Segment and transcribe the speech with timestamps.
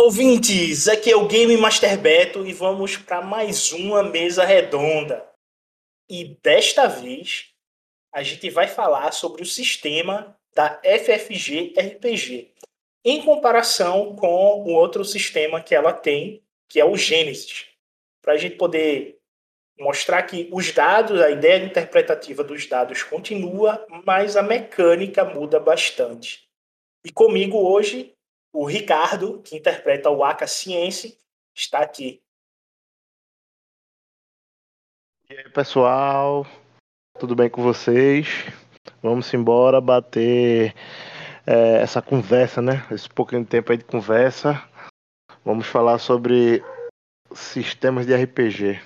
[0.00, 0.88] Olá, ouvintes!
[0.88, 5.28] Aqui é o Game Master Beto e vamos para mais uma mesa redonda.
[6.08, 7.50] E desta vez
[8.10, 12.50] a gente vai falar sobre o sistema da FFG RPG,
[13.04, 17.66] em comparação com o outro sistema que ela tem, que é o Genesis,
[18.22, 19.18] para a gente poder
[19.78, 26.48] mostrar que os dados, a ideia interpretativa dos dados continua, mas a mecânica muda bastante.
[27.04, 28.14] E comigo hoje,
[28.52, 31.12] o Ricardo, que interpreta o Aka Ciência,
[31.54, 32.22] está aqui.
[35.28, 36.44] E aí, pessoal?
[37.18, 38.26] Tudo bem com vocês?
[39.02, 40.74] Vamos embora bater
[41.46, 42.86] é, essa conversa, né?
[42.90, 44.62] Esse pouquinho de tempo aí de conversa.
[45.44, 46.62] Vamos falar sobre
[47.32, 48.80] sistemas de RPG.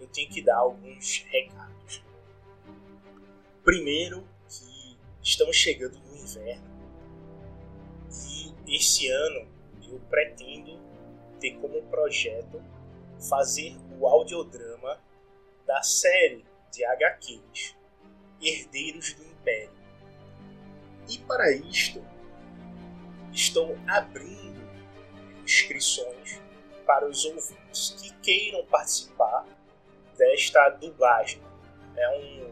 [0.00, 2.02] Eu tenho que dar alguns recados.
[3.64, 6.68] Primeiro, que estamos chegando no inverno
[8.66, 9.48] e esse ano
[9.88, 10.78] eu pretendo
[11.40, 12.62] ter como projeto
[13.28, 15.00] fazer o audiodrama
[15.66, 17.76] da série de HQs
[18.40, 19.78] Herdeiros do Império.
[21.08, 22.04] E para isto,
[23.32, 24.60] estou abrindo
[25.42, 26.40] inscrições
[26.88, 29.44] para os ouvintes que queiram participar
[30.16, 31.38] desta dublagem.
[31.94, 32.50] É um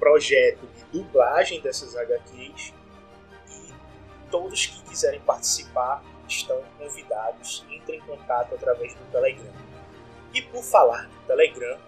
[0.00, 2.74] projeto de dublagem dessas HQs
[3.48, 3.72] e
[4.28, 7.64] todos que quiserem participar estão convidados.
[7.70, 9.52] Entrem em contato através do Telegram.
[10.34, 11.78] E por falar do Telegram,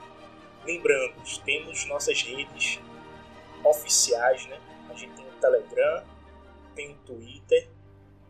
[0.64, 2.78] lembrando, temos nossas redes
[3.64, 4.60] oficiais, né?
[4.88, 6.04] A gente tem o Telegram,
[6.76, 7.68] tem o Twitter,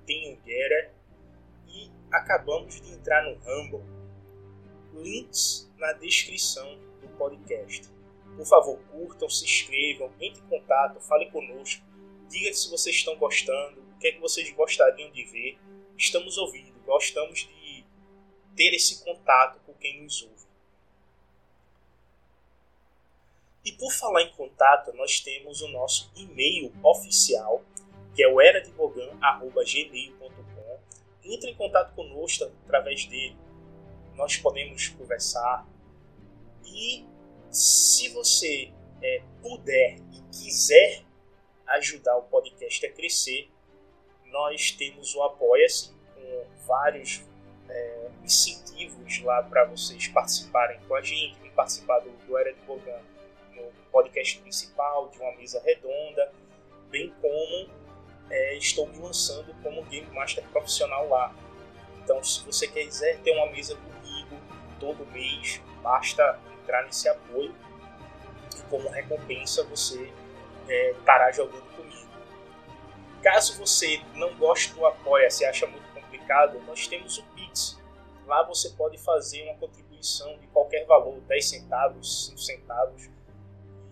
[0.06, 1.01] tem o Getter
[2.10, 3.82] acabamos de entrar no Rumble.
[4.94, 7.88] Links na descrição do podcast.
[8.36, 11.84] Por favor, curtam, se inscrevam, entrem em contato, falem conosco,
[12.28, 15.58] digam se vocês estão gostando, o que é que vocês gostariam de ver.
[15.96, 17.84] Estamos ouvindo, gostamos de
[18.56, 20.42] ter esse contato com quem nos ouve.
[23.64, 27.62] E por falar em contato, nós temos o nosso e-mail oficial,
[28.14, 30.21] que é o erademogan.gmail.com
[31.24, 33.36] entre em contato conosco através dele.
[34.14, 35.66] Nós podemos conversar.
[36.64, 37.04] E
[37.50, 38.72] se você
[39.02, 41.02] é, puder e quiser
[41.66, 43.50] ajudar o podcast a crescer,
[44.26, 47.22] nós temos o Apoia-se com vários
[47.68, 53.00] é, incentivos lá para vocês participarem com a gente, participar do, do Era de Bogan
[53.54, 56.32] no podcast principal, de uma mesa redonda,
[56.90, 57.70] bem como
[58.62, 61.34] estou me lançando como Game Master profissional lá.
[62.02, 64.36] Então, se você quiser ter uma mesa comigo
[64.78, 67.54] todo mês, basta entrar nesse apoio
[68.56, 70.12] e, como recompensa, você
[70.68, 70.94] é,
[71.32, 72.08] jogando comigo.
[73.22, 77.80] Caso você não goste do apoia, se acha muito complicado, nós temos o Pix.
[78.26, 83.10] Lá você pode fazer uma contribuição de qualquer valor, 10 centavos, 5 centavos,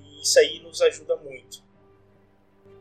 [0.00, 1.69] e isso aí nos ajuda muito.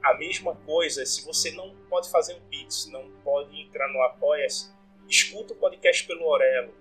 [0.01, 4.71] A mesma coisa, se você não pode fazer um Pix, não pode entrar no Apoia-se,
[5.07, 6.73] escuta o podcast pelo Orelo.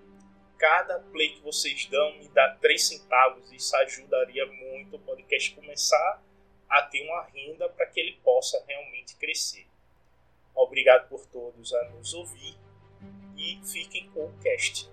[0.56, 3.50] Cada play que vocês dão me dá 3 centavos.
[3.52, 6.22] Isso ajudaria muito o podcast começar
[6.68, 9.66] a ter uma renda para que ele possa realmente crescer.
[10.54, 12.56] Obrigado por todos a nos ouvir
[13.36, 14.90] e fiquem com o cast.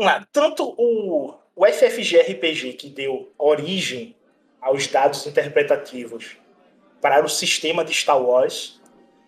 [0.00, 0.26] Vamos lá.
[0.32, 4.16] Tanto o, o FFG RPG, que deu origem
[4.58, 6.38] aos dados interpretativos
[7.02, 8.80] para o sistema de Star Wars,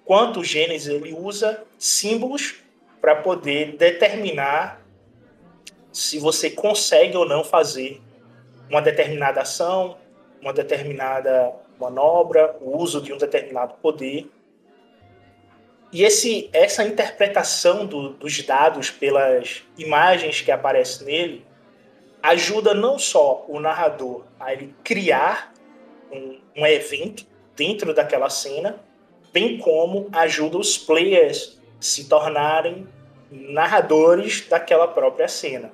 [0.02, 2.54] quanto o Gênesis ele usa símbolos
[3.02, 4.80] para poder determinar
[5.92, 8.00] se você consegue ou não fazer
[8.70, 9.98] uma determinada ação,
[10.40, 14.26] uma determinada manobra, o uso de um determinado poder.
[15.92, 21.46] E esse, essa interpretação do, dos dados pelas imagens que aparecem nele
[22.22, 25.52] ajuda não só o narrador a ele criar
[26.10, 28.80] um, um evento dentro daquela cena,
[29.32, 32.86] bem como ajuda os players se tornarem
[33.30, 35.72] narradores daquela própria cena.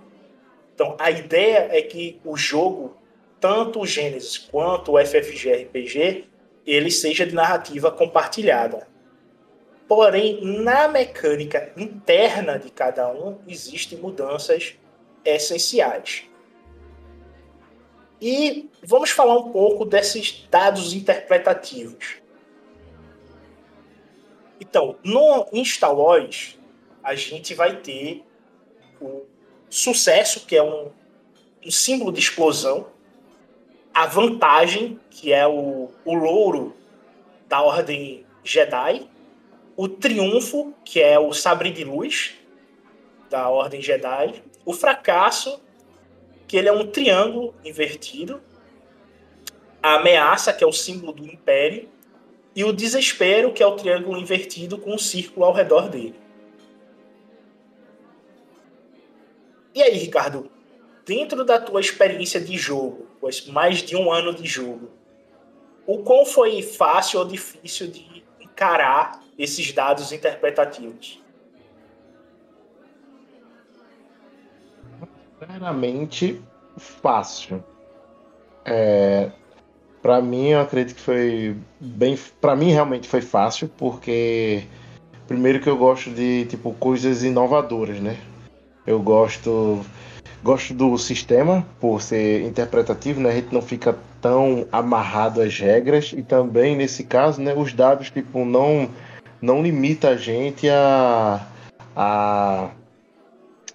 [0.74, 2.96] Então, a ideia é que o jogo,
[3.40, 6.24] tanto o Gênesis quanto o FFG RPG,
[6.66, 8.86] ele seja de narrativa compartilhada.
[9.88, 14.74] Porém, na mecânica interna de cada um, existem mudanças
[15.24, 16.24] essenciais.
[18.20, 22.16] E vamos falar um pouco desses dados interpretativos.
[24.60, 25.46] Então, no
[25.82, 26.58] Wars,
[27.02, 28.22] a gente vai ter
[29.00, 29.22] o
[29.70, 30.90] sucesso, que é um,
[31.64, 32.88] um símbolo de explosão,
[33.94, 36.76] a vantagem, que é o, o louro
[37.46, 39.08] da Ordem Jedi,
[39.78, 42.34] o triunfo, que é o sabre de luz
[43.30, 45.62] da Ordem Jedi, o fracasso,
[46.48, 48.42] que ele é um triângulo invertido,
[49.80, 51.88] a ameaça, que é o símbolo do império,
[52.56, 56.16] e o desespero, que é o triângulo invertido com um círculo ao redor dele.
[59.72, 60.50] E aí, Ricardo,
[61.06, 63.06] dentro da tua experiência de jogo,
[63.52, 64.90] mais de um ano de jogo,
[65.86, 71.22] o quão foi fácil ou difícil de encarar esses dados interpretativos?
[75.38, 76.42] Sinceramente,
[76.76, 77.62] fácil.
[78.64, 79.30] É,
[80.02, 82.18] para mim, eu acredito que foi bem.
[82.40, 84.64] Para mim, realmente foi fácil, porque
[85.26, 88.16] primeiro que eu gosto de tipo coisas inovadoras, né?
[88.86, 89.84] Eu gosto
[90.42, 93.30] gosto do sistema por ser interpretativo, né?
[93.30, 98.10] A gente não fica tão amarrado às regras e também nesse caso, né, os dados
[98.10, 98.88] tipo não
[99.40, 101.46] não limita a gente a
[101.96, 102.70] a,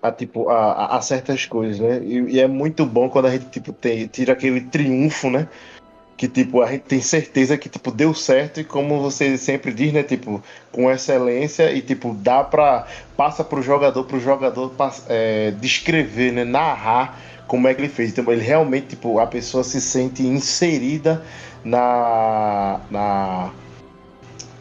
[0.02, 2.02] a tipo a, a certas coisas, né?
[2.04, 5.48] E, e, é muito bom quando a gente tipo tem, tira aquele triunfo, né?
[6.16, 9.92] que tipo a gente tem certeza que tipo deu certo e como você sempre diz
[9.92, 10.42] né tipo
[10.72, 14.72] com excelência e tipo dá para passa para o jogador para o jogador
[15.10, 19.64] é, descrever né narrar como é que ele fez então ele realmente tipo a pessoa
[19.64, 21.24] se sente inserida
[21.64, 23.52] na na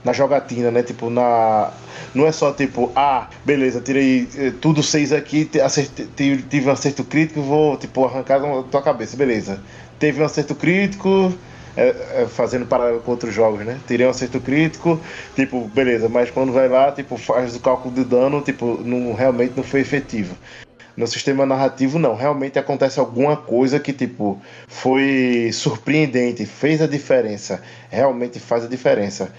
[0.04, 1.70] na jogatina né tipo na
[2.14, 7.04] não é só tipo ah beleza tirei eh, tudo seis aqui acertei, tive um acerto
[7.04, 9.60] crítico vou tipo arrancar da tua cabeça beleza
[10.02, 11.32] teve um acerto crítico,
[11.76, 13.78] é, é, fazendo paralelo com outros jogos, né?
[13.86, 15.00] Teria um acerto crítico,
[15.36, 19.52] tipo, beleza, mas quando vai lá, tipo, faz o cálculo de dano, tipo, não, realmente
[19.56, 20.36] não foi efetivo.
[20.96, 22.16] No sistema narrativo, não.
[22.16, 27.62] Realmente acontece alguma coisa que, tipo, foi surpreendente, fez a diferença.
[27.88, 29.32] Realmente faz a diferença.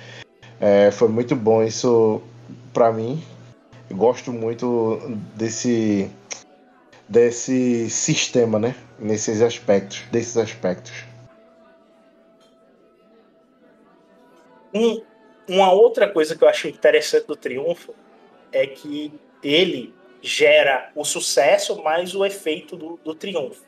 [0.60, 2.22] É, foi muito bom isso
[2.74, 3.22] para mim.
[3.89, 5.00] Eu gosto muito
[5.36, 6.10] desse
[7.07, 8.75] desse sistema, né?
[8.98, 11.03] Nesses aspectos, desses aspectos.
[14.74, 15.01] Um,
[15.48, 17.93] uma outra coisa que eu acho interessante do Triunfo
[18.51, 23.65] é que ele gera o sucesso mais o efeito do, do triunfo.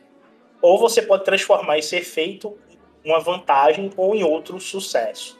[0.61, 2.57] Ou você pode transformar esse efeito
[3.03, 5.37] em uma vantagem ou em outro sucesso.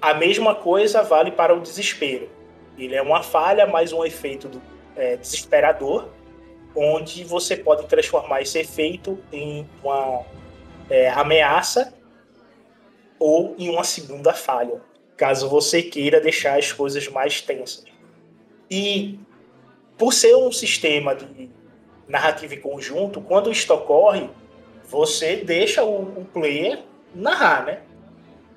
[0.00, 2.30] A mesma coisa vale para o desespero.
[2.78, 4.62] Ele é uma falha mais um efeito do,
[4.96, 6.08] é, desesperador
[6.74, 10.24] onde você pode transformar esse efeito em uma
[10.88, 11.92] é, ameaça
[13.18, 14.80] ou em uma segunda falha,
[15.16, 17.84] caso você queira deixar as coisas mais tensas.
[18.70, 19.18] E
[19.98, 21.50] por ser um sistema de
[22.08, 24.30] narrativa em conjunto, quando isto ocorre,
[24.84, 26.82] você deixa o, o player
[27.14, 27.82] narrar, né?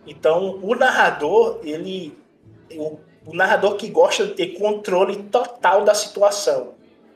[0.05, 2.17] Então, o narrador, ele
[2.71, 6.73] o, o narrador que gosta de ter controle total da situação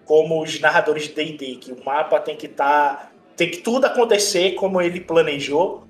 [0.07, 3.85] como os narradores de D&D, que o mapa tem que estar, tá, tem que tudo
[3.85, 5.83] acontecer como ele planejou.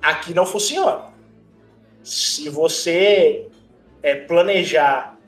[0.00, 1.12] Aqui não funciona.
[2.02, 3.48] Se você
[4.02, 5.18] é, planejar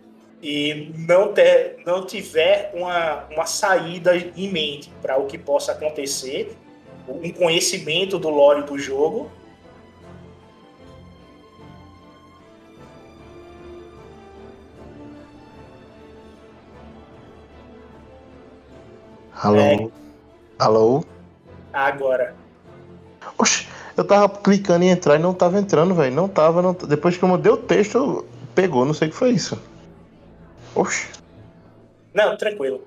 [0.40, 6.56] e não, ter, não tiver uma, uma saída em mente para o que possa acontecer,
[7.08, 9.32] um conhecimento do lore do jogo,
[19.40, 19.58] Alô?
[19.58, 19.88] É...
[20.58, 21.04] Alô?
[21.72, 22.34] Agora.
[23.38, 26.14] Oxe, eu tava clicando em entrar e não tava entrando, velho.
[26.14, 26.72] Não tava, não...
[26.72, 29.60] Depois que eu mudei o texto, pegou, não sei o que foi isso.
[30.74, 31.08] Oxe.
[32.12, 32.86] Não, tranquilo.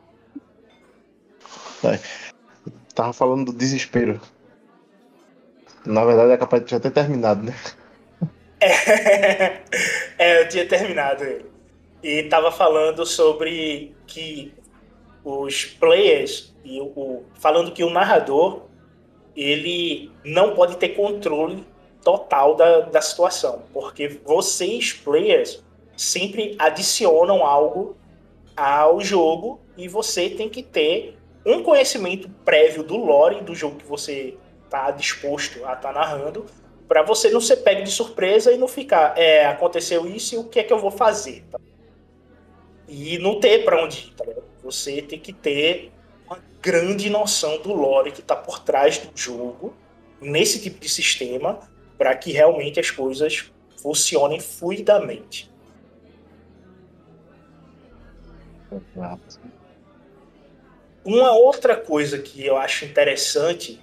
[1.83, 1.99] É.
[2.93, 4.19] Tava falando do desespero.
[5.85, 7.55] Na verdade é capaz de já ter terminado, né?
[8.59, 9.61] É,
[10.19, 11.45] é eu tinha terminado ele.
[12.03, 14.53] E tava falando sobre que
[15.23, 18.63] os players e o, falando que o narrador
[19.35, 21.65] ele não pode ter controle
[22.03, 25.63] total da, da situação, porque vocês players
[25.95, 27.95] sempre adicionam algo
[28.55, 33.85] ao jogo e você tem que ter um conhecimento prévio do lore do jogo que
[33.85, 34.35] você
[34.65, 36.45] está disposto a estar tá narrando,
[36.87, 40.43] para você não ser pego de surpresa e não ficar, é, aconteceu isso e o
[40.45, 41.43] que é que eu vou fazer?
[41.49, 41.59] Tá?
[42.87, 44.25] E não ter para onde ir, tá
[44.63, 45.91] Você tem que ter
[46.25, 49.75] uma grande noção do lore que está por trás do jogo,
[50.21, 51.59] nesse tipo de sistema,
[51.97, 53.51] para que realmente as coisas
[53.81, 55.51] funcionem fluidamente.
[58.71, 59.39] Exato.
[61.03, 63.81] Uma outra coisa que eu acho interessante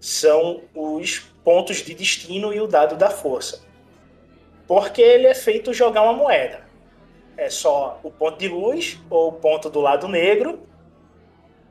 [0.00, 3.64] são os pontos de destino e o dado da força.
[4.66, 6.65] Porque ele é feito jogar uma moeda.
[7.36, 10.66] É só o ponto de luz ou o ponto do lado negro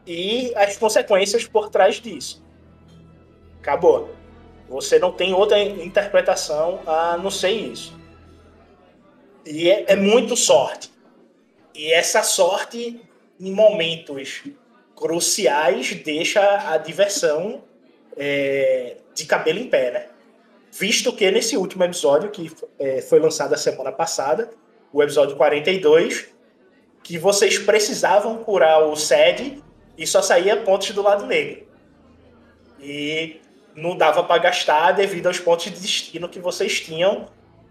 [0.05, 2.43] e as consequências por trás disso.
[3.60, 4.13] Acabou.
[4.69, 7.98] Você não tem outra interpretação a não ser isso.
[9.45, 10.91] E é, é muito sorte.
[11.74, 13.01] E essa sorte,
[13.39, 14.43] em momentos
[14.95, 17.63] cruciais, deixa a diversão
[18.17, 20.07] é, de cabelo em pé, né?
[20.72, 24.50] Visto que nesse último episódio, que é, foi lançado a semana passada,
[24.95, 26.29] o episódio 42,
[27.03, 29.61] que vocês precisavam curar o SED
[29.97, 31.67] e só saía pontos do lado negro.
[32.79, 33.41] E
[33.75, 37.25] não dava para gastar devido aos pontos de destino que vocês tinham.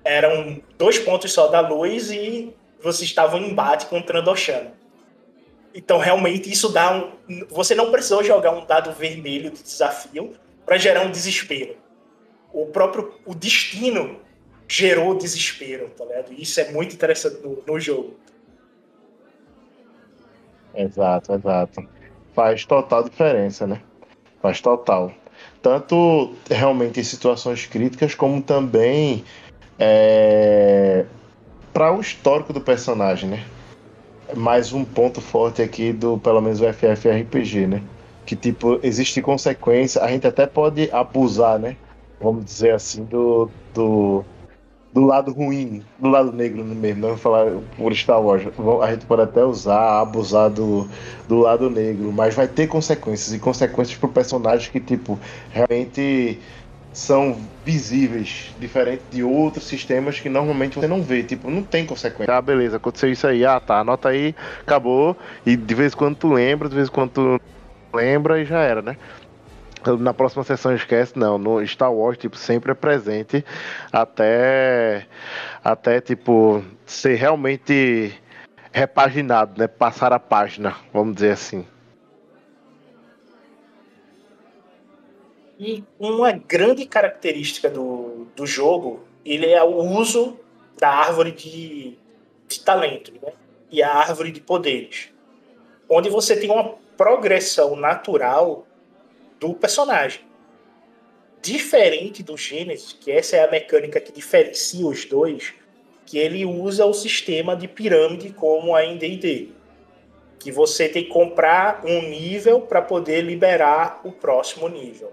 [0.04, 4.72] Eram dois pontos só da luz e vocês estavam em embate com o Trandoshan.
[5.74, 7.46] Então, realmente, isso dá um.
[7.48, 10.34] Você não precisou jogar um dado vermelho de desafio
[10.66, 11.74] para gerar um desespero.
[12.52, 14.20] O próprio o destino
[14.68, 16.32] gerou desespero, tá ligado?
[16.32, 18.14] Isso é muito interessante no, no jogo.
[20.74, 21.88] Exato, exato.
[22.34, 23.80] Faz total diferença, né?
[24.42, 25.12] Faz total.
[25.62, 29.24] Tanto realmente em situações críticas, como também
[29.78, 31.04] é,
[31.72, 33.44] para o histórico do personagem, né?
[34.36, 37.82] Mais um ponto forte aqui do, pelo menos, o FFRPG, né?
[38.26, 41.76] Que, tipo, existe consequência, a gente até pode abusar, né?
[42.20, 44.24] Vamos dizer assim, do, do,
[44.94, 48.44] do lado ruim, do lado negro mesmo, não vou falar por Star Wars.
[48.80, 50.88] A gente pode até usar, abusar do,
[51.28, 55.18] do lado negro, mas vai ter consequências, e consequências pro personagem que, tipo,
[55.50, 56.40] realmente
[56.92, 57.36] são
[57.66, 62.32] visíveis, diferente de outros sistemas que normalmente você não vê, tipo, não tem consequência.
[62.32, 66.14] Ah, beleza, aconteceu isso aí, ah tá, anota aí, acabou, e de vez em quando
[66.14, 67.40] tu lembra, de vez em quando tu
[67.92, 68.96] lembra e já era, né?
[70.00, 73.44] Na próxima sessão esquece, não, no Star Wars, tipo, sempre é presente
[73.92, 75.06] até,
[75.62, 78.14] até tipo, ser realmente
[78.72, 79.66] repaginado, né?
[79.68, 81.66] Passar a página, vamos dizer assim.
[85.58, 90.38] E uma grande característica do, do jogo, ele é o uso
[90.78, 91.96] da árvore de,
[92.48, 93.32] de talento né?
[93.70, 95.10] e a árvore de poderes,
[95.88, 98.66] onde você tem uma progressão natural
[99.48, 100.22] do personagem.
[101.42, 105.52] Diferente do Gênesis, que essa é a mecânica que diferencia os dois,
[106.06, 109.50] que ele usa o sistema de pirâmide como a em D&D,
[110.38, 115.12] que você tem que comprar um nível para poder liberar o próximo nível.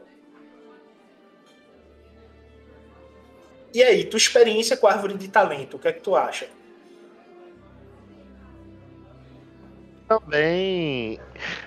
[3.74, 6.48] E aí, tua experiência com a árvore de talento, o que é que tu acha?
[10.08, 11.20] Também,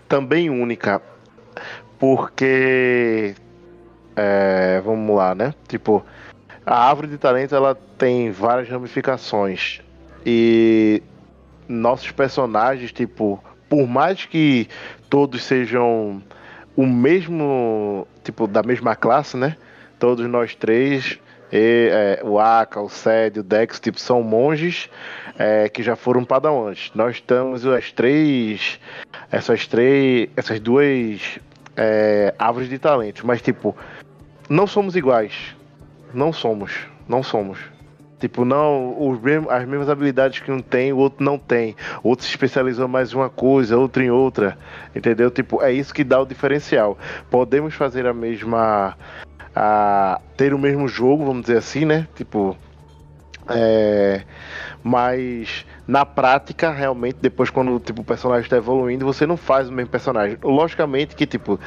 [0.06, 1.00] também única,
[1.98, 3.34] porque
[4.16, 5.54] é, vamos lá, né?
[5.68, 6.04] Tipo,
[6.64, 9.80] a árvore de talento ela tem várias ramificações
[10.24, 11.02] e
[11.68, 14.68] nossos personagens, tipo, por mais que
[15.08, 16.22] todos sejam
[16.76, 19.56] o mesmo, tipo, da mesma classe, né?
[19.98, 21.18] Todos nós três
[21.52, 24.88] e, é, o Aka, o Sed, o Dex, tipo, são monges
[25.38, 26.90] é, que já foram padawans.
[26.94, 28.80] Nós estamos as três,
[29.30, 31.38] essas três, essas duas
[31.76, 33.76] é, árvores de talentos, mas tipo,
[34.48, 35.56] não somos iguais.
[36.12, 37.58] Não somos, não somos.
[38.20, 41.76] Tipo, não, os mesmos, as mesmas habilidades que um tem, o outro não tem.
[42.02, 44.56] O outro se especializou mais em uma coisa, outro em outra.
[44.94, 45.30] Entendeu?
[45.30, 46.96] Tipo, é isso que dá o diferencial.
[47.30, 48.96] Podemos fazer a mesma.
[49.54, 52.08] A, ter o mesmo jogo, vamos dizer assim, né?
[52.14, 52.56] Tipo.
[53.48, 54.22] É,
[54.82, 59.72] mas na prática, realmente, depois quando tipo, o personagem está evoluindo, você não faz o
[59.72, 60.38] mesmo personagem.
[60.42, 61.60] Logicamente que, tipo,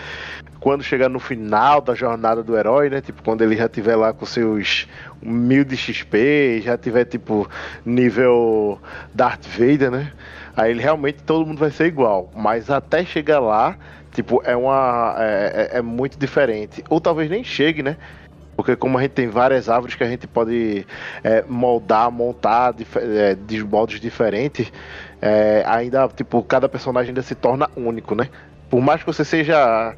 [0.60, 3.01] quando chegar no final da jornada do herói, né?
[3.01, 4.88] Tipo, quando ele já tiver lá com seus
[5.22, 7.48] mil de XP, já tiver, tipo,
[7.86, 8.79] nível
[9.13, 10.12] Darth Vader, né?
[10.55, 12.31] Aí ele realmente todo mundo vai ser igual.
[12.36, 13.77] Mas até chegar lá,
[14.12, 15.15] tipo, é uma.
[15.19, 16.84] é, é, é muito diferente.
[16.89, 17.97] Ou talvez nem chegue, né?
[18.58, 20.86] Porque como a gente tem várias árvores que a gente pode
[21.24, 24.74] é, moldar, montar é, de modos diferentes,
[25.22, 28.28] é, ainda, tipo, cada personagem ainda se torna único, né?
[28.67, 29.96] Por mais que você seja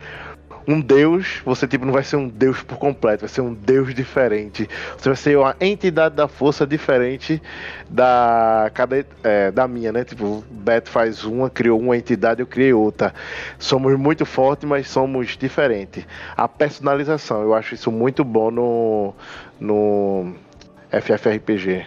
[0.67, 3.93] um deus, você tipo não vai ser um deus por completo, vai ser um deus
[3.93, 4.69] diferente.
[4.97, 7.41] Você vai ser uma entidade da força diferente
[7.89, 10.03] da cada é, da minha, né?
[10.03, 13.13] Tipo, Beto faz uma, criou uma entidade, eu criei outra.
[13.57, 16.05] Somos muito fortes, mas somos diferentes.
[16.35, 19.13] A personalização, eu acho isso muito bom no
[19.59, 20.33] no
[20.91, 21.85] FFRPG.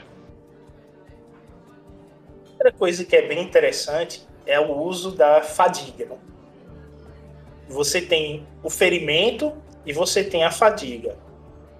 [2.52, 6.06] Outra coisa que é bem interessante é o uso da fadiga.
[6.06, 6.16] Né?
[7.68, 9.52] Você tem o ferimento
[9.84, 11.16] e você tem a fadiga.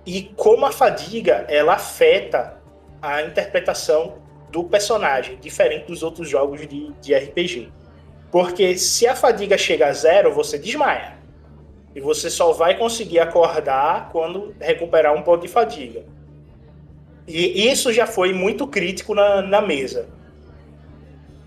[0.04, 2.60] E como a fadiga ela afeta
[3.00, 4.18] a interpretação
[4.50, 7.72] do personagem, diferente dos outros jogos de, de RPG.
[8.30, 11.18] Porque se a fadiga chega a zero, você desmaia.
[11.94, 16.04] E você só vai conseguir acordar quando recuperar um ponto de fadiga.
[17.26, 20.08] E isso já foi muito crítico na, na mesa.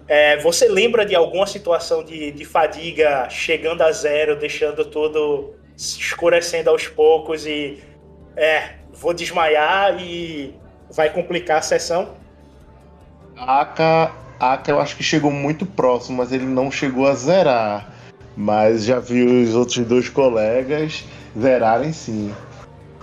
[0.08, 6.70] É, você lembra de alguma situação de, de fadiga chegando a zero, deixando tudo escurecendo
[6.70, 7.84] aos poucos e
[8.38, 10.54] é, vou desmaiar e
[10.92, 12.10] vai complicar a sessão?
[13.36, 17.92] Aka, Aka eu acho que chegou muito próximo, mas ele não chegou a zerar.
[18.38, 21.04] Mas já vi os outros dois colegas
[21.40, 22.34] zerarem sim.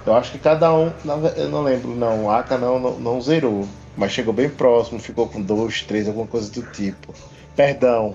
[0.07, 0.93] Eu acho que cada um.
[1.37, 2.31] Eu não lembro, não.
[2.31, 6.51] Aka não, não, não zerou mas chegou bem próximo, ficou com dois, três, alguma coisa
[6.51, 7.15] do tipo.
[7.55, 8.15] Perdão,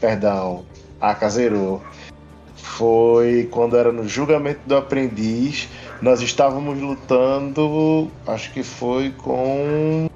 [0.00, 0.64] perdão,
[1.00, 1.82] a zerou.
[2.56, 5.68] Foi quando era no julgamento do aprendiz,
[6.00, 10.08] nós estávamos lutando, acho que foi com.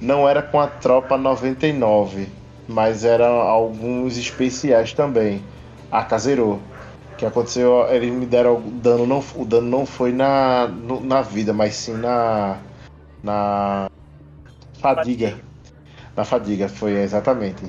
[0.00, 2.28] Não era com a tropa 99,
[2.68, 5.42] mas eram alguns especiais também.
[5.90, 6.06] A.
[6.38, 6.58] O
[7.16, 10.68] que aconteceu, eles me deram dano, não, o dano não foi na,
[11.02, 12.58] na vida, mas sim na
[13.22, 13.88] na
[14.74, 15.38] fadiga.
[16.16, 17.64] Na fadiga, foi exatamente.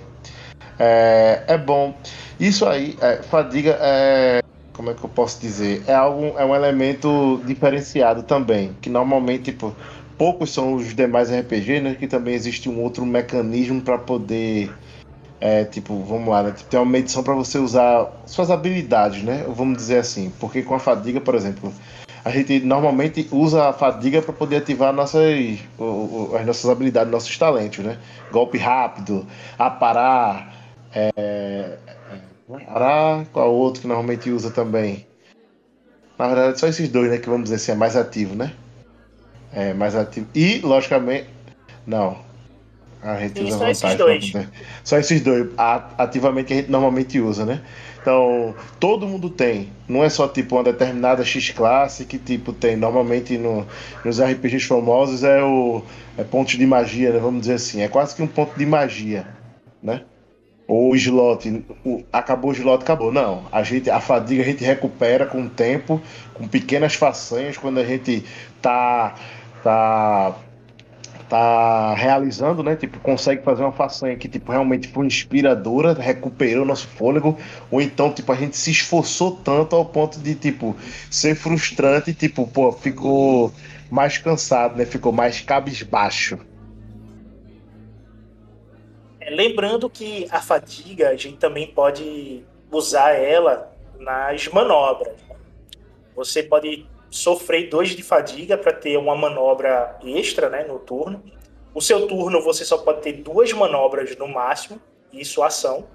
[0.79, 1.93] É, é bom.
[2.39, 4.41] Isso aí, é, fadiga é.
[4.73, 5.83] Como é que eu posso dizer?
[5.85, 8.75] É, algo, é um elemento diferenciado também.
[8.81, 9.73] Que normalmente, tipo,
[10.17, 11.95] poucos são os demais RPG, né?
[11.95, 14.73] Que também existe um outro mecanismo para poder.
[15.39, 16.51] É, tipo, vamos lá, né?
[16.51, 19.45] Tipo, tem uma medição para você usar suas habilidades, né?
[19.47, 20.31] Vamos dizer assim.
[20.39, 21.71] Porque com a fadiga, por exemplo,
[22.25, 25.59] a gente normalmente usa a fadiga para poder ativar nossas,
[26.39, 27.97] as nossas habilidades, nossos talentos, né?
[28.31, 29.27] Golpe rápido,
[29.59, 30.53] aparar,
[30.95, 31.77] é,
[32.65, 35.05] parar, qual outro que normalmente usa também?
[36.17, 37.17] Na verdade, só esses dois, né?
[37.17, 38.53] Que vamos dizer assim, é mais ativo, né?
[39.51, 40.27] É mais ativo.
[40.33, 41.27] E, logicamente,
[41.85, 42.17] não.
[43.01, 44.33] A gente usa só Esses dois.
[44.83, 45.49] Só esses dois,
[45.97, 47.61] ativamente que a gente normalmente usa, né?
[48.03, 49.69] Então, todo mundo tem.
[49.87, 52.75] Não é só tipo uma determinada X-classe que tipo tem.
[52.75, 53.65] Normalmente no,
[54.03, 55.81] nos RPGs famosos é o
[56.17, 57.19] é ponto de magia, né?
[57.19, 57.81] vamos dizer assim.
[57.81, 59.25] É quase que um ponto de magia,
[59.81, 60.01] né?
[60.67, 63.09] Ou o slot, o, acabou o slot, acabou.
[63.09, 66.01] Não, a gente, a fadiga a gente recupera com o tempo,
[66.33, 68.25] com pequenas façanhas, quando a gente
[68.61, 69.15] tá,
[69.63, 70.35] tá
[71.29, 72.75] tá realizando, né?
[72.75, 77.37] Tipo, consegue fazer uma façanha que, tipo, realmente foi inspiradora, recuperou nosso fôlego,
[77.71, 80.75] ou então, tipo, a gente se esforçou tanto ao ponto de, tipo,
[81.09, 83.51] ser frustrante, tipo, pô, ficou
[83.89, 84.85] mais cansado, né?
[84.85, 86.39] Ficou mais cabisbaixo.
[89.19, 95.13] É, lembrando que a fadiga, a gente também pode usar ela nas manobras.
[96.15, 101.23] Você pode sofrer dois de fadiga para ter uma manobra extra né, no turno.
[101.71, 105.87] O seu turno você só pode ter duas manobras no máximo, isso ação.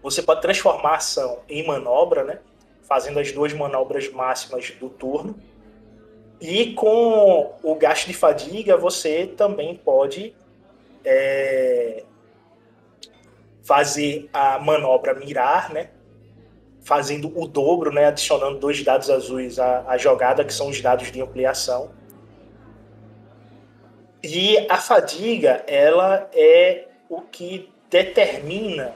[0.00, 2.38] Você pode transformar a ação em manobra, né,
[2.84, 5.34] fazendo as duas manobras máximas do turno.
[6.40, 10.32] E com o gasto de fadiga você também pode
[11.04, 12.04] é,
[13.64, 15.90] fazer a manobra mirar, né?
[16.82, 21.10] Fazendo o dobro, né, adicionando dois dados azuis à, à jogada, que são os dados
[21.10, 21.90] de ampliação.
[24.22, 28.94] E a fadiga, ela é o que determina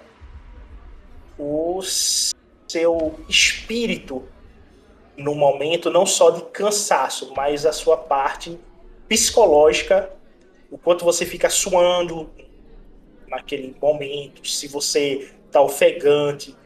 [1.38, 1.80] o
[2.68, 4.24] seu espírito
[5.16, 8.58] no momento, não só de cansaço, mas a sua parte
[9.08, 10.10] psicológica,
[10.70, 12.30] o quanto você fica suando
[13.28, 16.56] naquele momento, se você está ofegante,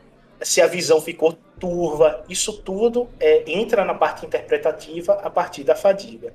[0.42, 5.74] se a visão ficou turva, isso tudo é, entra na parte interpretativa a partir da
[5.74, 6.32] fadiga.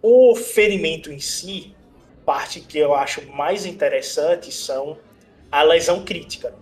[0.00, 1.74] O ferimento em si,
[2.24, 4.98] parte que eu acho mais interessante são
[5.50, 6.54] a lesão crítica.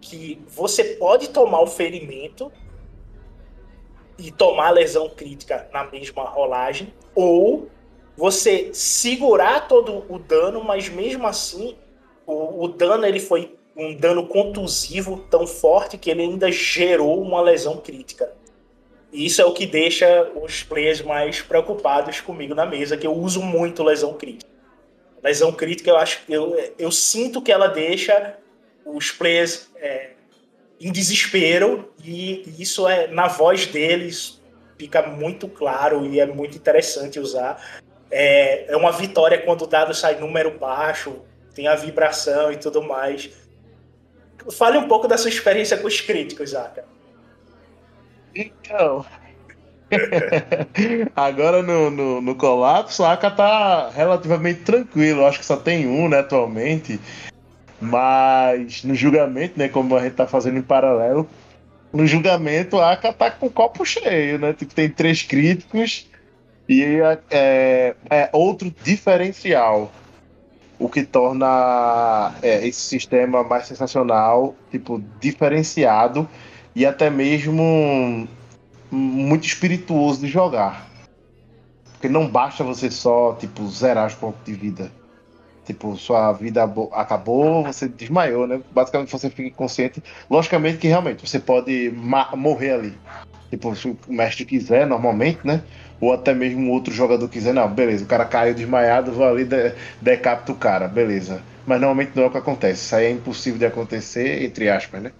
[0.00, 2.50] Que você pode tomar o ferimento
[4.18, 7.68] e tomar a lesão crítica na mesma rolagem, ou
[8.16, 11.76] você segurar todo o dano, mas mesmo assim
[12.26, 17.42] o, o dano ele foi um dano contusivo tão forte que ele ainda gerou uma
[17.42, 18.32] lesão crítica.
[19.12, 23.12] E isso é o que deixa os players mais preocupados comigo na mesa, que eu
[23.12, 24.50] uso muito lesão crítica.
[25.22, 28.36] Lesão crítica, eu acho eu, eu sinto que ela deixa
[28.84, 30.10] os players é,
[30.80, 34.40] em desespero, e isso é na voz deles
[34.78, 37.80] fica muito claro e é muito interessante usar.
[38.10, 41.22] É, é uma vitória quando o dado sai número baixo,
[41.54, 43.30] tem a vibração e tudo mais.
[44.56, 46.84] Fale um pouco da sua experiência com os críticos, Zaka.
[48.34, 49.04] Então.
[51.14, 55.24] Agora no, no, no, colapso, a Aka tá relativamente tranquilo.
[55.24, 57.00] Acho que só tem um, né, atualmente.
[57.80, 61.28] Mas no julgamento, né, como a gente tá fazendo em paralelo,
[61.92, 64.52] no julgamento a Aka tá com o copo cheio, né?
[64.52, 66.08] Tipo, tem três críticos
[66.68, 66.82] e
[67.30, 69.92] é, é outro diferencial
[70.78, 76.28] o que torna é, esse sistema mais sensacional, tipo, diferenciado
[76.74, 78.28] e até mesmo
[78.90, 80.86] muito espirituoso de jogar.
[81.92, 84.92] Porque não basta você só, tipo, zerar os pontos de vida.
[85.64, 86.62] Tipo, sua vida
[86.92, 88.60] acabou, você desmaiou, né?
[88.70, 90.02] Basicamente você fica inconsciente.
[90.30, 91.92] Logicamente que realmente você pode
[92.36, 92.98] morrer ali.
[93.50, 95.62] Tipo, se o mestre quiser, normalmente, né?
[96.00, 99.72] ou até mesmo outro jogador quiser, não, beleza, o cara caiu desmaiado, vou ali, de,
[100.00, 101.42] decapita o cara, beleza.
[101.66, 105.02] Mas normalmente não é o que acontece, isso aí é impossível de acontecer, entre aspas,
[105.02, 105.12] né?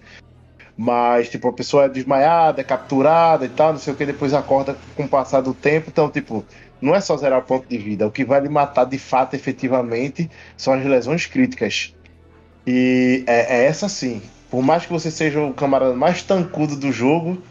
[0.76, 4.34] Mas, tipo, a pessoa é desmaiada, é capturada e tal, não sei o que, depois
[4.34, 6.44] acorda com o passar do tempo, então, tipo,
[6.80, 9.34] não é só zerar o ponto de vida, o que vai lhe matar de fato,
[9.34, 11.94] efetivamente, são as lesões críticas.
[12.66, 14.20] E é, é essa sim.
[14.50, 17.42] Por mais que você seja o camarada mais tancudo do jogo,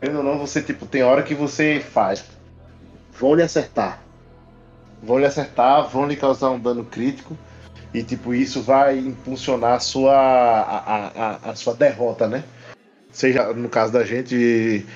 [0.00, 2.24] Querendo ou não, você tipo, tem hora que você faz.
[3.18, 4.02] Vão lhe acertar.
[5.02, 7.36] Vão lhe acertar, vão lhe causar um dano crítico.
[7.94, 12.42] E tipo, isso vai impulsionar a sua, a, a, a sua derrota, né?
[13.12, 14.86] Seja no caso da gente,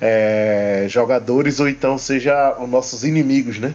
[0.00, 3.74] é, jogadores, ou então seja os nossos inimigos, né?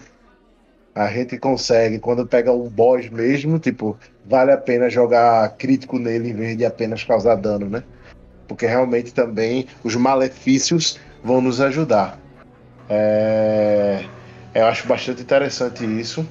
[0.95, 6.29] A gente consegue, quando pega um boss mesmo, tipo, vale a pena jogar crítico nele
[6.29, 7.83] em vez de apenas causar dano, né?
[8.51, 12.19] Porque realmente também os malefícios vão nos ajudar.
[12.89, 14.03] É,
[14.53, 16.27] eu acho bastante interessante isso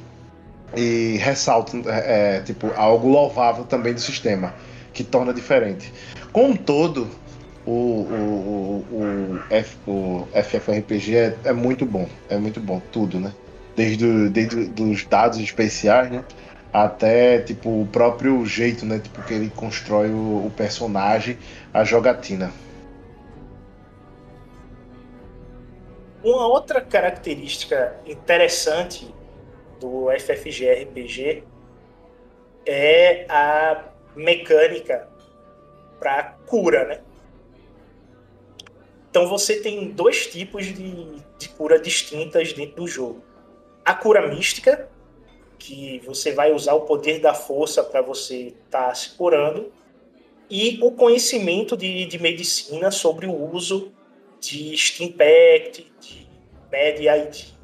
[0.76, 4.54] e ressalto é, é, tipo algo louvável também do sistema
[4.92, 5.90] que torna diferente.
[6.30, 7.08] Com todo,
[7.64, 13.32] o, o, o, F, o FFRPG é, é, muito bom, é muito bom tudo, né?
[13.74, 16.22] Desde, desde os dados especiais, né?
[16.72, 21.38] Até tipo o próprio jeito, né, tipo que ele constrói o, o personagem,
[21.72, 22.52] a jogatina.
[26.22, 29.12] Uma outra característica interessante
[29.80, 31.44] do FFG RPG
[32.66, 35.08] é a mecânica
[35.98, 37.00] para cura, né?
[39.10, 43.24] Então você tem dois tipos de, de cura distintas dentro do jogo.
[43.84, 44.88] A cura mística,
[45.60, 49.70] que você vai usar o poder da força para você estar tá se curando,
[50.48, 53.92] e o conhecimento de, de medicina sobre o uso
[54.40, 56.26] de Steampact, de
[56.72, 57.54] MedID,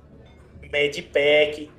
[0.71, 1.71] MedPack,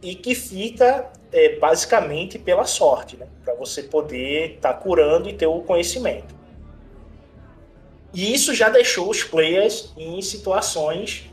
[0.00, 3.26] e que fica é, basicamente pela sorte, né?
[3.44, 6.34] para você poder estar tá curando e ter o conhecimento.
[8.14, 11.30] E isso já deixou os players em situações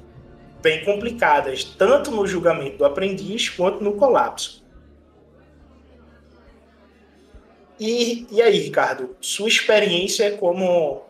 [0.63, 4.63] bem complicadas, tanto no julgamento do aprendiz quanto no colapso.
[7.77, 11.03] E, e aí, Ricardo, sua experiência como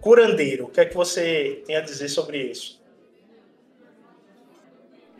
[0.00, 2.82] curandeiro, o que é que você tem a dizer sobre isso?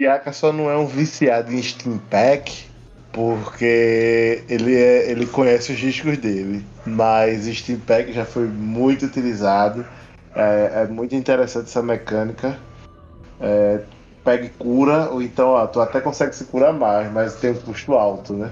[0.01, 2.64] Yaka só não é um viciado em Steam Pack
[3.12, 9.87] porque ele, é, ele conhece os riscos dele, mas Steam Pack já foi muito utilizado,
[10.35, 12.59] é, é muito interessante essa mecânica
[13.42, 13.81] é,
[14.24, 17.94] pega cura, ou então ó, tu até consegue se curar mais, mas tem um custo
[17.94, 18.50] alto, né?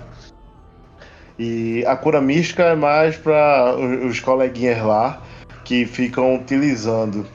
[1.38, 5.22] E a cura mística é mais para os coleguinhas lá
[5.64, 7.26] que ficam utilizando.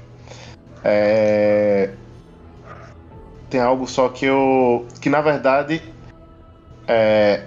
[0.84, 1.90] É...
[3.50, 4.86] Tem algo só que eu.
[5.02, 5.82] que na verdade
[6.88, 7.46] é,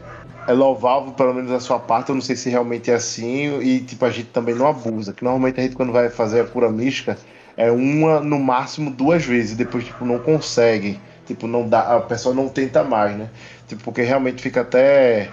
[0.48, 2.08] é louvável, pelo menos da sua parte.
[2.08, 3.60] Eu não sei se realmente é assim.
[3.60, 5.12] E tipo, a gente também não abusa.
[5.12, 7.16] Que normalmente a gente, quando vai fazer a cura mística,
[7.58, 9.56] é uma, no máximo duas vezes.
[9.56, 10.98] Depois, tipo, não consegue.
[11.26, 11.96] Tipo, não dá.
[11.96, 13.28] A pessoa não tenta mais, né?
[13.66, 15.28] Tipo, porque realmente fica até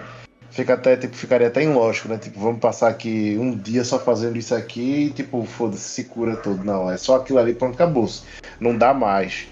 [0.50, 2.18] fica até, tipo, ficaria até ilógico, né?
[2.18, 6.36] Tipo, vamos passar aqui um dia só fazendo isso aqui e, tipo, foda-se, se cura
[6.36, 6.64] tudo.
[6.64, 8.22] Não, é só aquilo ali, pronto, acabou-se.
[8.58, 9.46] Não dá mais.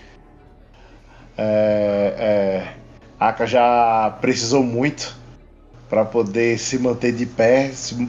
[1.38, 2.74] É, é,
[3.20, 5.16] a Aka já precisou muito
[5.88, 8.08] para poder se manter de pé, se,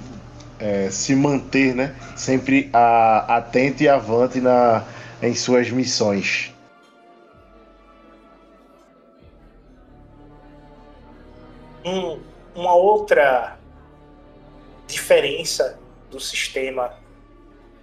[0.60, 1.96] é, se manter, né?
[2.16, 4.84] Sempre a, atento e avante na,
[5.22, 6.54] em suas missões.
[11.84, 12.20] Hum
[12.56, 13.60] uma outra
[14.88, 15.78] diferença
[16.10, 16.98] do sistema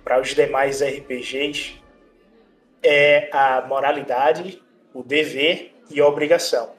[0.03, 1.81] para os demais RPGs
[2.83, 4.61] é a moralidade,
[4.95, 6.73] o dever e a obrigação.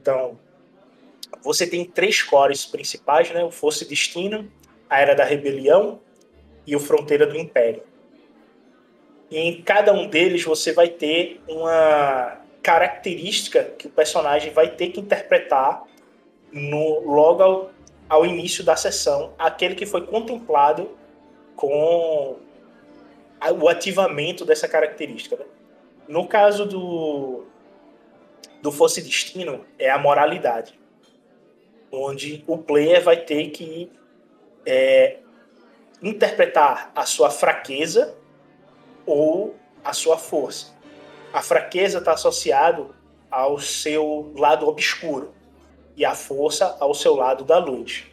[0.00, 0.38] Então,
[1.42, 3.42] você tem três cores principais, né?
[3.44, 4.50] O Força e Destino,
[4.88, 6.00] a Era da Rebelião
[6.66, 7.82] e o Fronteira do Império.
[9.30, 14.88] E em cada um deles você vai ter uma característica que o personagem vai ter
[14.88, 15.84] que interpretar
[16.52, 17.70] no, logo ao,
[18.08, 20.90] ao início da sessão, aquele que foi contemplado
[21.54, 22.36] com
[23.60, 25.36] o ativamento dessa característica.
[25.36, 25.44] Né?
[26.08, 27.44] No caso do,
[28.62, 30.77] do Fosse Destino, é a moralidade,
[31.90, 33.90] onde o player vai ter que
[34.64, 35.18] é,
[36.02, 38.16] interpretar a sua fraqueza
[39.06, 40.74] ou a sua força.
[41.32, 42.94] A fraqueza está associado
[43.30, 45.34] ao seu lado obscuro
[45.96, 48.06] e a força ao seu lado da luz.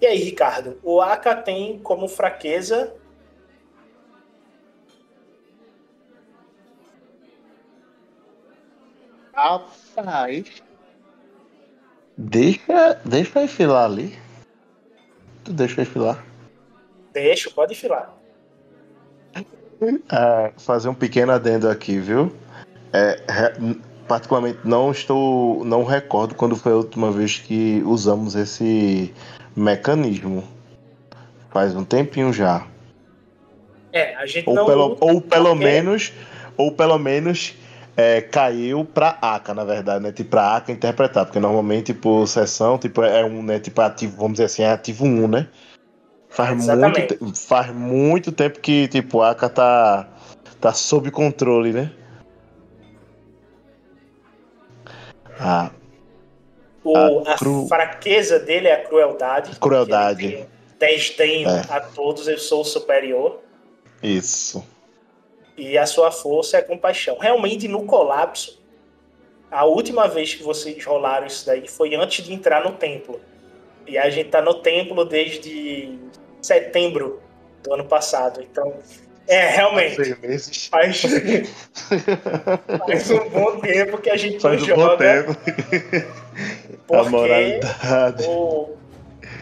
[0.00, 2.94] E aí, Ricardo, o Aka tem como fraqueza
[9.40, 10.62] Rapaz.
[12.16, 14.18] Deixa, deixa eu enfilar ali.
[15.42, 16.22] Tu deixa eu enfilar.
[17.14, 18.14] Deixa, pode enfilar.
[20.12, 22.30] É, fazer um pequeno adendo aqui, viu?
[22.92, 23.18] É,
[24.06, 29.14] particularmente não estou, não recordo quando foi a última vez que usamos esse
[29.56, 30.46] mecanismo.
[31.50, 32.66] Faz um tempinho já.
[33.90, 36.12] É, a gente ou não pelo, ou pelo menos,
[36.58, 37.54] ou pelo menos
[37.96, 40.12] é, caiu para ACA, na verdade, né?
[40.12, 43.58] Tipo, pra ACA interpretar, porque normalmente, por sessão, tipo, é um, né?
[43.58, 45.48] Tipo, ativo, vamos dizer assim, é ativo 1, né?
[46.28, 50.08] Faz muito, faz muito tempo que, tipo, a ACA tá,
[50.60, 51.90] tá sob controle, né?
[55.38, 55.70] A,
[56.84, 57.64] o, a, cru...
[57.64, 59.58] a, fraqueza dele é a crueldade.
[59.58, 60.46] Crueldade.
[60.78, 61.60] Desdém é.
[61.68, 63.40] a todos, eu sou superior.
[64.02, 64.64] Isso.
[65.60, 67.18] E a sua força é a compaixão.
[67.18, 68.58] Realmente, no colapso,
[69.50, 73.20] a última vez que vocês rolaram isso daí foi antes de entrar no templo.
[73.86, 75.98] E a gente tá no templo desde
[76.40, 77.20] setembro
[77.62, 78.40] do ano passado.
[78.42, 78.74] Então,
[79.28, 79.96] é, realmente.
[80.70, 81.02] Faz,
[82.86, 84.82] faz um bom tempo que a gente faz não um joga.
[84.82, 85.36] Bom tempo.
[86.86, 88.24] Porque a moralidade.
[88.26, 88.76] O,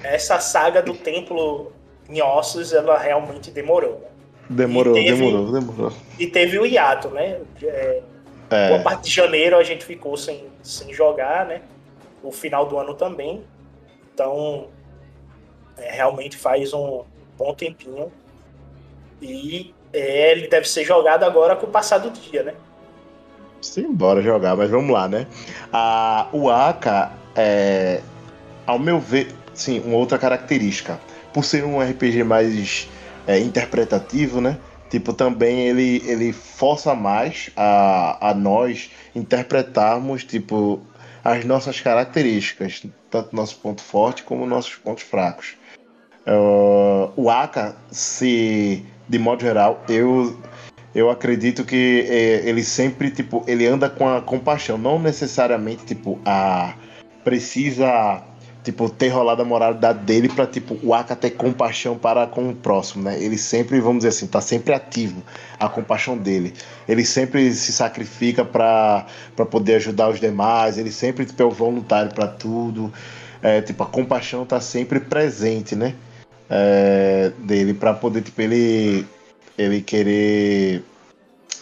[0.03, 1.73] essa saga do templo
[2.09, 4.18] em ossos, ela realmente demorou.
[4.49, 5.93] Demorou, teve, demorou, demorou.
[6.19, 7.41] E teve o hiato, né?
[7.63, 8.03] É,
[8.51, 8.69] é.
[8.69, 11.61] Boa parte de janeiro a gente ficou sem, sem jogar, né?
[12.23, 13.43] O final do ano também.
[14.15, 14.69] Então,
[15.77, 17.05] é, realmente faz um
[17.37, 18.11] bom tempinho.
[19.21, 22.55] E é, ele deve ser jogado agora com o passar do dia, né?
[23.61, 25.27] Sim, bora jogar, mas vamos lá, né?
[25.73, 28.01] A, o Aka, é,
[28.67, 30.99] ao meu ver, sim, uma outra característica.
[31.33, 32.89] Por ser um RPG mais
[33.29, 34.59] é, interpretativo, né?
[34.91, 40.81] Tipo, também ele, ele força mais a, a nós interpretarmos, tipo,
[41.23, 45.57] as nossas características, tanto nosso ponto forte como nossos pontos fracos.
[46.27, 50.39] Uh, o Aka se de modo geral, eu
[50.95, 56.19] eu acredito que é, ele sempre tipo ele anda com a compaixão, não necessariamente tipo
[56.25, 56.75] a
[57.25, 58.23] precisa
[58.71, 62.55] tipo ter rolado a moralidade dele para tipo o Aka ter compaixão para com o
[62.55, 63.23] próximo, né?
[63.23, 65.23] Ele sempre, vamos dizer assim, tá sempre ativo
[65.59, 66.55] a compaixão dele.
[66.89, 69.07] Ele sempre se sacrifica para
[69.51, 72.93] poder ajudar os demais, ele sempre tipo, é o voluntário para tudo.
[73.43, 75.95] É, tipo a compaixão tá sempre presente, né?
[76.49, 79.07] é, dele para poder tipo ele
[79.57, 80.85] ele querer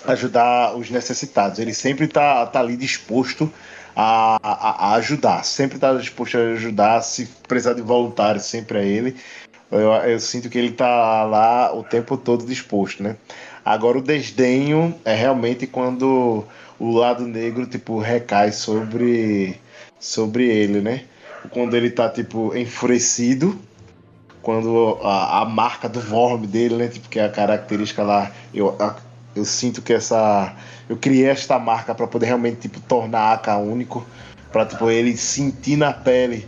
[0.06, 1.58] ajudar os necessitados.
[1.58, 3.50] Ele sempre tá, tá ali disposto
[3.96, 8.86] a, a, a ajudar, sempre tá disposto a ajudar, se precisar de voluntário, sempre é
[8.86, 9.16] ele.
[9.70, 13.16] Eu, eu, sinto que ele tá lá o tempo todo disposto, né?
[13.64, 16.44] Agora o desdenho é realmente quando
[16.78, 19.58] o lado negro tipo recai sobre
[19.98, 21.04] sobre ele, né?
[21.50, 23.58] Quando ele tá tipo enfurecido,
[24.42, 26.88] quando a, a marca do vorme dele, né?
[26.88, 28.76] Tipo que é a característica lá, eu
[29.36, 30.54] eu sinto que essa
[30.88, 34.06] eu criei esta marca para poder realmente tipo tornar a AK único,
[34.50, 36.46] para tipo ele sentir na pele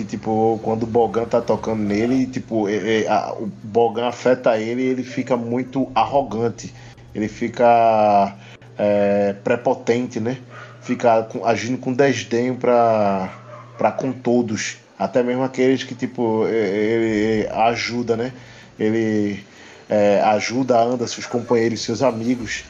[0.00, 4.82] que tipo quando o Bogan tá tocando nele, tipo é, a, o Bogan afeta ele,
[4.82, 6.72] ele fica muito arrogante,
[7.14, 8.34] ele fica
[8.78, 10.38] é, prepotente, né?
[10.80, 13.28] Fica agindo com desdenho para
[13.76, 18.32] para com todos, até mesmo aqueles que tipo ele, ele ajuda, né?
[18.78, 19.44] Ele
[19.90, 22.64] é, ajuda, anda seus companheiros, seus amigos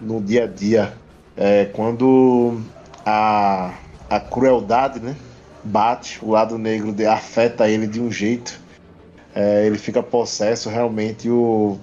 [0.00, 0.94] no dia a dia.
[1.36, 2.60] É, quando
[3.04, 3.74] a,
[4.08, 5.16] a crueldade, né?
[5.64, 8.58] bate, o lado negro de, afeta ele de um jeito,
[9.34, 11.78] é, ele fica possesso, realmente o,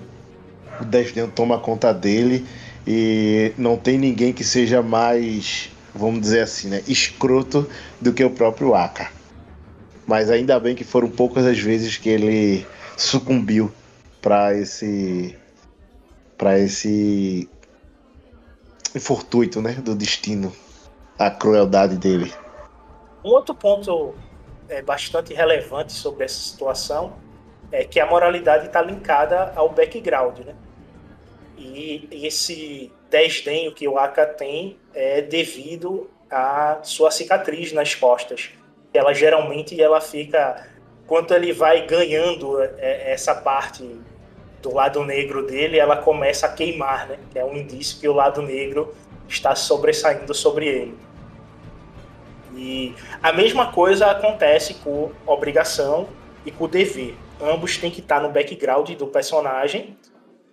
[0.79, 2.45] o desdém toma conta dele
[2.85, 7.69] e não tem ninguém que seja mais, vamos dizer assim, né, escroto
[8.01, 9.11] do que o próprio Aka.
[10.07, 13.71] Mas ainda bem que foram poucas as vezes que ele sucumbiu
[14.27, 15.39] para esse
[16.37, 17.49] para esse
[18.99, 20.53] fortuito, né, do destino,
[21.17, 22.33] a crueldade dele.
[23.23, 24.13] Um outro ponto
[24.67, 27.13] é, bastante relevante sobre essa situação
[27.71, 30.55] é que a moralidade está linkada ao background, né?
[31.57, 38.49] E esse desdenho que o Aka tem é devido à sua cicatriz nas costas.
[38.93, 40.67] Ela geralmente ela fica
[41.07, 44.01] quando ele vai ganhando é, essa parte
[44.61, 47.17] do lado negro dele, ela começa a queimar, né?
[47.35, 48.93] É um indício que o lado negro
[49.27, 50.97] está sobressaindo sobre ele.
[52.55, 56.07] E a mesma coisa acontece com obrigação
[56.45, 57.15] e com dever.
[57.39, 59.95] Ambos têm que estar no background do personagem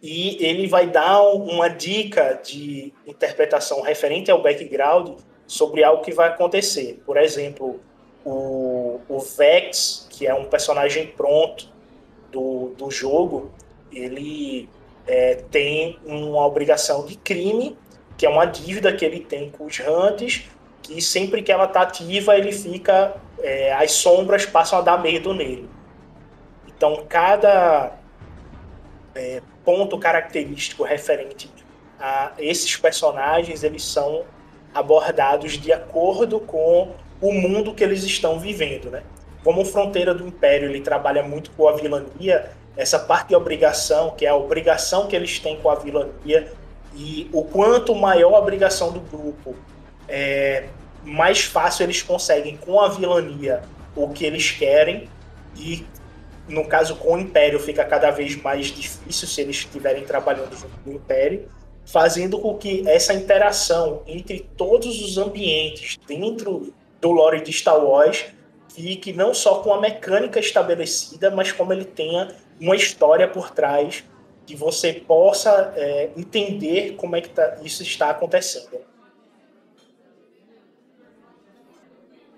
[0.03, 6.29] e ele vai dar uma dica de interpretação referente ao background sobre algo que vai
[6.29, 7.03] acontecer.
[7.07, 7.81] Por exemplo,
[8.23, 11.73] o, o Vex, que é um personagem pronto
[12.31, 13.51] do, do jogo,
[13.95, 14.69] ele
[15.07, 17.77] é, tem uma obrigação de crime,
[18.17, 20.45] que é uma dívida que ele tem com os Hunters,
[20.83, 23.17] que sempre que ela está ativa, ele fica.
[23.41, 25.69] É, as sombras passam a dar medo nele.
[26.67, 27.93] Então, cada
[29.15, 31.51] é, ponto característico referente
[31.99, 34.25] a esses personagens, eles são
[34.75, 39.03] abordados de acordo com o mundo que eles estão vivendo, né?
[39.43, 44.27] Como Fronteira do Império, ele trabalha muito com a vilania, essa parte de obrigação, que
[44.27, 46.53] é a obrigação que eles têm com a vilania,
[46.95, 49.55] e o quanto maior a obrigação do grupo,
[50.09, 50.69] é,
[51.05, 53.63] mais fácil eles conseguem com a vilania
[53.97, 55.09] o que eles querem
[55.57, 55.85] e
[56.49, 60.77] no caso com o Império fica cada vez mais difícil se eles estiverem trabalhando junto
[60.85, 61.49] com o Império,
[61.87, 68.27] fazendo com que essa interação entre todos os ambientes dentro do lore de Star Wars
[68.75, 74.05] fique não só com a mecânica estabelecida, mas como ele tenha uma história por trás
[74.45, 78.81] que você possa é, entender como é que tá, isso está acontecendo.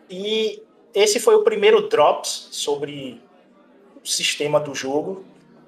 [0.09, 0.63] E
[0.95, 3.21] esse foi o primeiro Drops sobre
[4.05, 5.25] o sistema do jogo.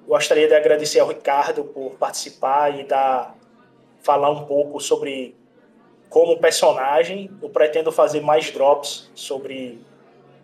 [0.07, 3.35] Gostaria de agradecer ao Ricardo por participar e dar,
[4.01, 5.35] falar um pouco sobre
[6.09, 7.29] como personagem.
[7.41, 9.79] Eu pretendo fazer mais drops sobre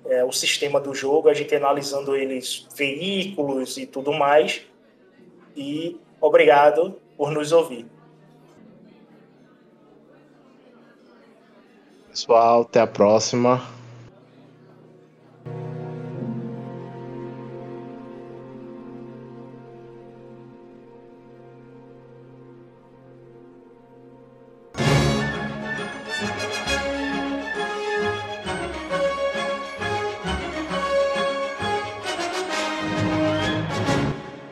[0.07, 4.61] é, o sistema do jogo, a gente analisando eles, veículos e tudo mais.
[5.55, 7.85] E obrigado por nos ouvir.
[12.09, 13.74] Pessoal, até a próxima.